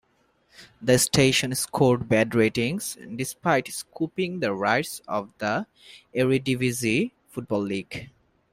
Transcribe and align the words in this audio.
The 0.81 0.97
station 0.97 1.53
scored 1.53 2.09
bad 2.09 2.33
ratings, 2.33 2.97
despite 3.17 3.67
scooping 3.67 4.39
the 4.39 4.51
rights 4.51 4.99
of 5.07 5.29
the 5.37 5.67
Eredivisie 6.15 7.11
football 7.27 7.61
league. 7.61 8.09